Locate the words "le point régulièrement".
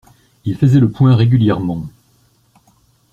0.79-1.85